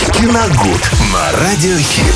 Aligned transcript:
Киногуд 0.00 0.80
на 1.12 1.32
Радиохит. 1.40 2.14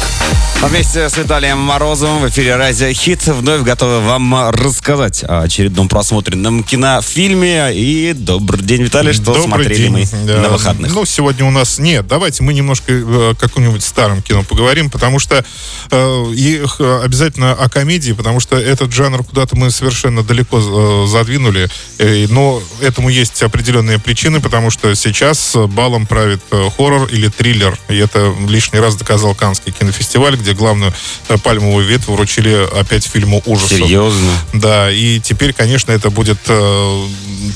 Вместе 0.62 1.08
с 1.08 1.16
Виталием 1.16 1.58
Морозовым 1.58 2.20
в 2.22 2.28
эфире 2.30 2.56
Радио 2.56 2.92
Хит 2.92 3.24
вновь 3.28 3.62
готовы 3.62 4.00
вам 4.00 4.50
рассказать 4.50 5.22
о 5.22 5.42
очередном 5.42 5.88
просмотренном 5.88 6.64
кинофильме. 6.64 7.72
И 7.74 8.12
добрый 8.12 8.62
день, 8.64 8.82
Виталий, 8.82 9.12
что 9.12 9.26
Добрый 9.26 9.42
смотрели 9.44 9.76
день. 9.76 9.92
мы 9.92 10.04
Да. 10.26 10.40
на 10.40 10.48
выходных. 10.48 10.92
Ну, 10.92 11.04
сегодня 11.04 11.44
у 11.44 11.50
нас 11.52 11.78
нет. 11.78 12.06
Давайте 12.08 12.42
мы 12.42 12.54
немножко 12.54 12.92
э, 12.92 13.30
о 13.30 13.34
каком-нибудь 13.34 13.84
старом 13.84 14.20
кино 14.20 14.42
поговорим, 14.42 14.90
потому 14.90 15.20
что 15.20 15.44
э, 15.90 16.24
и 16.34 16.60
э, 16.78 17.00
обязательно 17.04 17.52
о 17.52 17.68
комедии, 17.68 18.12
потому 18.12 18.40
что 18.40 18.56
этот 18.56 18.92
жанр 18.92 19.22
куда-то 19.22 19.54
мы 19.56 19.70
совершенно 19.70 20.24
далеко 20.24 20.58
э, 20.58 21.06
задвинули. 21.08 21.68
Э, 21.98 22.26
но 22.30 22.60
этому 22.82 23.10
есть 23.10 23.40
определенные 23.44 24.00
причины, 24.00 24.40
потому 24.40 24.70
что 24.70 24.92
сейчас 24.96 25.54
э, 25.54 25.66
балом 25.66 26.06
правит 26.06 26.40
э, 26.50 26.68
хоррор 26.76 27.06
или 27.06 27.28
триллер. 27.28 27.67
И 27.88 27.96
это 27.96 28.34
лишний 28.46 28.78
раз 28.78 28.96
доказал 28.96 29.34
Каннский 29.34 29.72
кинофестиваль, 29.72 30.36
где 30.36 30.52
главную 30.54 30.92
э, 31.28 31.36
пальмовую 31.38 31.86
ветвь 31.86 32.06
вручили 32.08 32.66
опять 32.78 33.04
фильму 33.06 33.42
ужасов. 33.46 33.78
Серьезно? 33.78 34.32
Да, 34.52 34.90
и 34.90 35.20
теперь, 35.20 35.52
конечно, 35.52 35.92
это 35.92 36.10
будет 36.10 36.38
э, 36.46 37.06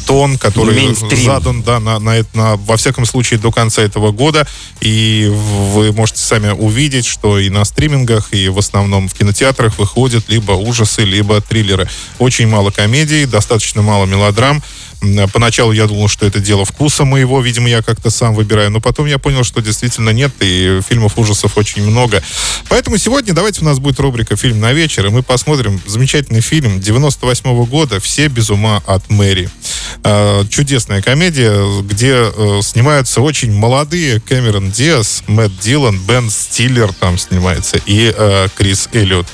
тон, 0.07 0.39
который 0.39 0.75
Мейнстрим. 0.75 1.25
задан, 1.25 1.63
да, 1.63 1.81
на, 1.81 1.99
на, 1.99 2.25
на- 2.35 2.57
во 2.57 2.77
всяком 2.77 3.07
случае, 3.07 3.39
до 3.39 3.51
конца 3.51 3.83
этого 3.83 4.13
года. 4.13 4.47
И 4.81 5.31
вы 5.31 5.93
можете 5.93 6.21
сами 6.21 6.51
увидеть, 6.51 7.07
что 7.07 7.39
и 7.39 7.49
на 7.49 7.65
стримингах, 7.65 8.29
и 8.33 8.49
в 8.49 8.59
основном 8.59 9.09
в 9.09 9.15
кинотеатрах 9.15 9.79
выходят 9.79 10.29
либо 10.29 10.53
ужасы, 10.53 11.03
либо 11.03 11.41
триллеры. 11.41 11.89
Очень 12.19 12.49
мало 12.49 12.71
комедий, 12.71 13.27
достаточно 13.27 13.83
мало 13.83 14.07
мелодрам. 14.07 14.63
Поначалу 15.33 15.73
я 15.73 15.87
думал, 15.89 16.07
что 16.09 16.27
это 16.27 16.39
дело 16.39 16.65
вкуса 16.65 17.05
моего, 17.05 17.41
видимо, 17.41 17.69
я 17.69 17.83
как-то 17.83 18.09
сам 18.09 18.35
выбираю, 18.35 18.71
но 18.71 18.81
потом 18.81 19.07
я 19.07 19.19
понял, 19.19 19.43
что 19.43 19.61
действительно 19.61 20.02
нет, 20.11 20.33
и 20.41 20.81
фильмов 20.87 21.19
ужасов 21.19 21.57
очень 21.57 21.83
много. 21.83 22.23
Поэтому 22.69 22.99
сегодня 22.99 23.33
давайте 23.33 23.61
у 23.63 23.65
нас 23.65 23.79
будет 23.79 24.01
рубрика 24.01 24.37
«Фильм 24.37 24.61
на 24.61 24.73
вечер», 24.73 25.07
и 25.07 25.11
мы 25.11 25.23
посмотрим 25.23 25.81
замечательный 25.87 26.41
фильм 26.41 26.81
98 26.81 27.65
года 27.67 28.01
«Все 28.01 28.29
без 28.29 28.51
ума 28.51 28.83
от 28.87 29.09
Мэри». 29.11 29.51
Э, 30.05 30.45
Чудесная 30.49 31.03
комедия, 31.03 31.83
где 31.83 32.15
э, 32.15 32.61
снимаются 32.63 33.21
очень 33.21 33.53
молодые 33.53 34.21
Кэмерон 34.21 34.71
Диас, 34.71 35.23
Мэтт 35.27 35.59
Дилан, 35.61 35.99
Бен 35.99 36.31
Стиллер 36.31 36.93
там 36.93 37.19
снимается 37.19 37.79
и 37.87 38.13
э, 38.17 38.49
Крис 38.57 38.89
Эллиот. 38.93 39.27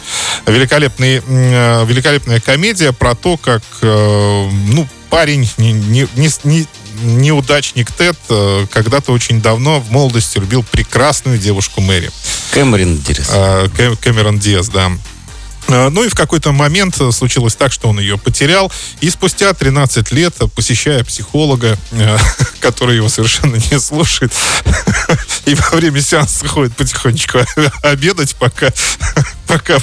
Великолепный, 0.47 1.23
э, 1.27 1.85
великолепная 1.87 2.41
комедия 2.41 2.92
про 2.92 3.14
то, 3.14 3.37
как 3.37 3.62
ну, 3.81 4.87
парень, 5.11 5.48
не, 5.57 5.73
не, 5.73 6.07
не- 6.45 6.67
неудачник 7.03 7.91
Тед, 7.93 8.17
э, 8.29 8.67
когда-то 8.73 9.13
очень 9.13 9.41
давно 9.41 9.81
в 9.81 9.91
молодости 9.91 10.39
любил 10.39 10.63
прекрасную 10.63 11.39
девушку 11.39 11.81
Мэри. 11.81 12.11
Кэмерон 12.53 12.99
Дирис. 12.99 13.29
Э, 13.33 13.67
Кэ- 13.77 13.97
Кэмерон 13.97 14.39
Диас, 14.39 14.69
да. 14.69 14.91
Э, 15.69 15.89
Ну 15.91 16.03
и 16.05 16.09
в 16.09 16.15
какой-то 16.15 16.53
момент 16.53 16.97
случилось 17.13 17.55
так, 17.55 17.73
что 17.73 17.89
он 17.89 18.01
ее 18.01 18.17
потерял. 18.19 18.73
И 19.01 19.11
спустя 19.11 19.53
13 19.53 20.11
лет, 20.13 20.35
посещая 20.55 21.05
психолога, 21.05 21.79
который 22.61 22.97
его 22.97 23.09
совершенно 23.09 23.57
не 23.71 23.79
слушает, 23.79 24.33
и 25.45 25.55
во 25.55 25.77
время 25.77 26.01
сеанса 26.01 26.49
ходит 26.49 26.75
потихонечку 26.77 27.41
обедать, 27.83 28.35
пока, 28.37 28.73
пока, 29.47 29.79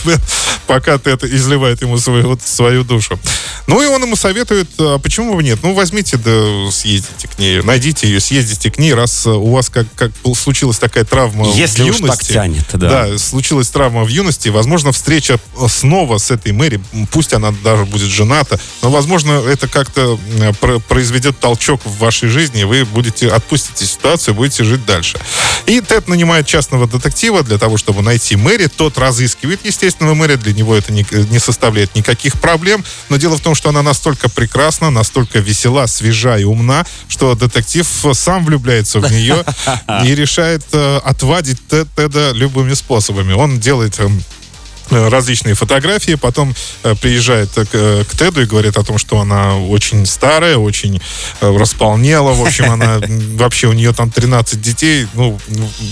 пока 0.68 0.98
Тед 0.98 1.24
изливает 1.24 1.82
ему 1.82 1.98
свою, 1.98 2.38
свою 2.44 2.84
душу. 2.84 3.20
Ну 3.68 3.82
и 3.82 3.86
он 3.86 4.02
ему 4.04 4.16
советует, 4.16 4.70
а 4.80 5.00
почему 5.00 5.36
бы 5.36 5.44
нет? 5.44 5.60
Ну 5.64 5.74
возьмите, 5.74 6.18
да 6.18 6.72
съездите 6.72 7.28
к 7.28 7.40
ней, 7.40 7.62
найдите 7.62 8.08
ее, 8.08 8.20
съездите 8.20 8.70
к 8.72 8.78
ней, 8.78 8.94
раз 8.94 9.26
э, 9.26 9.32
у 9.32 9.52
вас 9.52 9.70
как, 9.70 9.88
как 9.96 10.12
случилась 10.38 10.78
такая 10.78 11.04
травма 11.04 11.48
Если 11.54 11.84
в 11.84 11.88
уж 11.88 11.96
так 11.98 12.02
юности. 12.04 12.34
тянет, 12.34 12.66
да. 12.74 12.90
Да, 13.08 13.18
случилась 13.18 13.70
травма 13.70 14.04
в 14.04 14.08
юности, 14.08 14.50
возможно, 14.50 14.92
встреча 14.92 15.40
снова 15.68 16.18
с 16.18 16.32
этой 16.32 16.52
Мэри, 16.52 16.80
пусть 17.12 17.34
она 17.34 17.52
даже 17.64 17.86
будет 17.86 18.10
жената, 18.10 18.60
но, 18.82 18.90
возможно, 18.90 19.32
это 19.48 19.68
как-то 19.68 20.20
про- 20.60 20.80
произведет 20.80 21.40
толчок 21.40 21.82
в 21.86 21.98
вашей 21.98 22.30
жизни, 22.30 22.64
вы 22.64 22.86
будете 22.86 23.30
отпустите 23.30 23.86
ситуацию, 23.86 24.36
будете 24.36 24.64
жить 24.64 24.86
дальше. 24.86 25.18
И 25.66 25.82
Тед 25.82 26.08
нанимает 26.08 26.46
частного 26.46 26.88
детектива 26.88 27.42
для 27.44 27.58
того, 27.58 27.78
чтобы 27.78 28.02
найти 28.02 28.36
Мэри. 28.36 28.68
Тот 28.68 28.98
разыскивает, 28.98 29.62
естественно, 29.64 30.14
Мэри. 30.14 30.35
Для 30.38 30.54
него 30.54 30.76
это 30.76 30.92
не, 30.92 31.06
не 31.30 31.40
составляет 31.40 31.96
никаких 31.96 32.40
проблем. 32.40 32.84
Но 33.10 33.18
дело 33.18 33.38
в 33.38 33.42
том, 33.42 33.56
что 33.56 33.70
она 33.70 33.82
настолько 33.82 34.30
прекрасна, 34.30 34.90
настолько 34.90 35.40
весела, 35.40 35.88
свежа 35.88 36.38
и 36.38 36.44
умна, 36.44 36.86
что 37.08 37.36
детектив 37.36 37.88
сам 38.14 38.46
влюбляется 38.46 39.00
в 39.00 39.12
нее 39.12 39.44
и 40.04 40.16
решает 40.16 40.64
э, 40.72 40.98
отвадить 41.04 41.60
Тед- 41.68 41.88
Теда 41.96 42.32
любыми 42.32 42.74
способами. 42.74 43.34
Он 43.34 43.60
делает 43.60 44.00
эм, 44.00 44.24
различные 44.92 45.56
фотографии, 45.56 46.16
потом 46.16 46.54
э, 46.84 46.96
приезжает 46.96 47.58
э, 47.58 47.66
к, 47.66 47.70
э, 47.74 48.04
к 48.04 48.18
Теду 48.18 48.42
и 48.42 48.46
говорит 48.46 48.78
о 48.78 48.84
том, 48.84 48.98
что 48.98 49.20
она 49.20 49.58
очень 49.58 50.06
старая, 50.06 50.58
очень 50.58 51.02
э, 51.42 51.58
располнела, 51.58 52.34
в 52.34 52.42
общем, 52.46 52.72
она 52.72 53.00
вообще 53.36 53.68
у 53.68 53.74
нее 53.74 53.94
там 53.94 54.12
13 54.12 54.62
детей, 54.62 55.08
ну, 55.14 55.40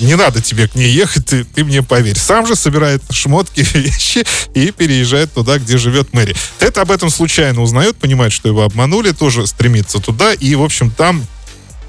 не 0.01 0.15
надо 0.15 0.41
тебе 0.41 0.67
к 0.67 0.75
ней 0.75 0.91
ехать, 0.91 1.25
ты, 1.25 1.43
ты 1.43 1.63
мне 1.63 1.81
поверь. 1.81 2.17
Сам 2.17 2.47
же 2.47 2.55
собирает 2.55 3.01
шмотки, 3.11 3.61
вещи 3.73 4.23
и 4.53 4.71
переезжает 4.71 5.33
туда, 5.33 5.57
где 5.57 5.77
живет 5.77 6.13
Мэри. 6.13 6.35
Тед 6.59 6.77
об 6.77 6.91
этом 6.91 7.09
случайно 7.09 7.61
узнает, 7.61 7.97
понимает, 7.97 8.33
что 8.33 8.47
его 8.47 8.63
обманули, 8.63 9.11
тоже 9.11 9.47
стремится 9.47 9.99
туда, 9.99 10.33
и, 10.33 10.55
в 10.55 10.63
общем, 10.63 10.91
там 10.91 11.21
э, 11.21 11.32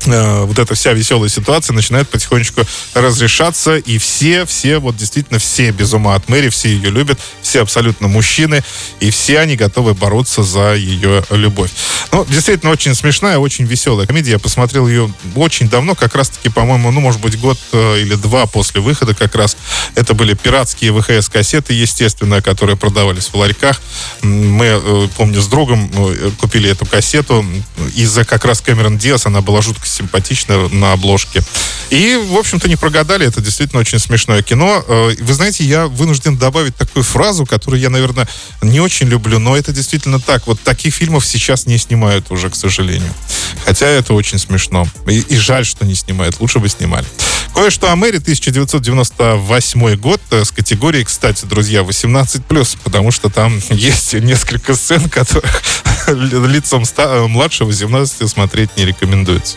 вот 0.06 0.59
эта 0.59 0.75
вся 0.75 0.92
веселая 0.92 1.28
ситуация 1.28 1.75
начинает 1.75 2.09
потихонечку 2.09 2.62
разрешаться, 2.94 3.76
и 3.76 3.98
все, 3.98 4.44
все, 4.44 4.78
вот 4.78 4.97
действительно 4.97 5.38
все 5.38 5.70
без 5.70 5.92
ума 5.92 6.15
от 6.15 6.28
Мэри, 6.28 6.48
все 6.48 6.69
ее 6.69 6.91
любят, 6.91 7.19
все 7.42 7.62
абсолютно 7.62 8.09
мужчины, 8.09 8.62
и 9.00 9.10
все 9.10 9.41
они 9.41 9.56
готовы 9.56 9.94
бороться 9.94 10.43
за 10.43 10.75
ее 10.75 11.25
любовь. 11.31 11.70
Ну, 12.12 12.25
действительно, 12.26 12.70
очень 12.70 12.94
смешная, 12.94 13.38
очень 13.38 13.64
веселая 13.64 14.06
комедия. 14.06 14.32
Я 14.32 14.38
посмотрел 14.38 14.87
ее 14.87 15.12
очень 15.34 15.69
давно, 15.69 15.94
как 15.94 16.14
раз-таки, 16.14 16.48
по-моему, 16.48 16.91
ну, 16.91 17.00
может 17.00 17.20
быть, 17.20 17.38
год 17.38 17.59
э, 17.72 18.00
или 18.00 18.14
два 18.14 18.47
после 18.47 18.81
выхода 18.81 19.14
как 19.14 19.34
раз. 19.34 19.56
Это 19.94 20.14
были 20.14 20.34
пиратские 20.34 20.93
ВХС-кассеты, 20.93 21.72
естественно, 21.72 22.43
которые 22.43 22.76
продавались 22.76 23.26
в 23.26 23.34
ларьках. 23.34 23.81
Мы, 24.22 24.66
э, 24.66 25.09
помню, 25.16 25.41
с 25.41 25.47
другом 25.47 25.91
э, 25.93 26.31
купили 26.38 26.70
эту 26.70 26.87
кассету. 26.87 27.44
Из-за 27.94 28.25
как 28.25 28.44
раз 28.44 28.60
Кэмерон 28.60 28.98
Диас 28.98 29.26
она 29.26 29.41
была 29.41 29.60
жутко 29.62 29.87
симпатична 29.94 30.69
на 30.69 30.93
обложке. 30.93 31.43
И, 31.91 32.16
в 32.16 32.37
общем-то, 32.37 32.69
не 32.69 32.77
прогадали. 32.77 33.27
Это 33.27 33.41
действительно 33.41 33.81
очень 33.81 33.99
смешное 33.99 34.43
кино. 34.43 34.84
Э, 34.87 35.15
Вы 35.21 35.34
знаете, 35.34 35.65
я 35.65 35.87
вынужден 35.87 36.37
добавить 36.37 36.77
такую 36.77 37.03
фразу, 37.05 37.47
которую 37.47 37.81
я, 37.81 37.91
наверное, 37.91 38.28
не 38.62 38.81
очень 38.81 39.06
люблю, 39.09 39.38
но 39.38 39.56
это 39.56 39.72
действительно 39.72 40.21
так. 40.21 40.47
Вот 40.47 40.60
таких 40.60 40.94
фильмов 40.94 41.25
сейчас 41.27 41.66
не 41.66 41.78
снимают 41.78 42.31
уже, 42.31 42.50
к 42.50 42.56
сожалению. 42.56 43.12
Хотя 43.65 43.87
это 43.87 44.15
очень 44.15 44.38
смешно. 44.38 44.87
И, 45.06 45.21
и 45.21 45.37
жаль, 45.37 45.65
что 45.65 45.84
не 45.87 45.94
снимают. 45.94 46.41
Лучше 46.41 46.59
бы 46.59 46.69
снимали. 46.69 47.06
Кое-что 47.55 47.91
о 47.91 47.97
Мэри 47.97 48.19
1998 48.19 49.97
год 49.97 50.21
э, 50.31 50.44
с 50.44 50.50
категорией, 50.50 51.05
кстати, 51.05 51.44
друзья, 51.44 51.81
18+, 51.82 52.78
потому 52.82 53.11
что 53.12 53.31
там 53.31 53.61
есть 53.71 54.15
несколько 54.15 54.75
сцен, 54.75 55.09
которых 55.09 55.62
лицом 56.09 56.84
ста- 56.84 57.26
младше 57.28 57.65
18 57.65 58.28
смотреть 58.28 58.76
не 58.76 58.84
рекомендуется. 58.84 59.56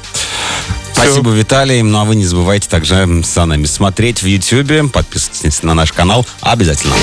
Спасибо, 0.94 1.30
Виталий. 1.32 1.82
Ну 1.84 2.00
а 2.00 2.06
вы 2.06 2.16
не 2.16 2.26
забывайте 2.26 2.68
также 2.68 3.24
за 3.24 3.46
нами 3.46 3.66
смотреть 3.66 4.24
в 4.24 4.26
Ютьюбе. 4.26 4.84
Подписывайтесь 4.86 5.64
на 5.64 5.74
наш 5.74 5.92
канал 5.92 6.26
обязательно. 6.42 6.96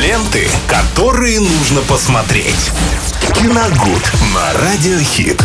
Ленты, 0.00 0.48
которые 0.66 1.40
нужно 1.40 1.80
посмотреть. 1.82 2.70
Киногуд 3.34 4.12
на 4.32 4.52
Радиохит. 4.60 5.42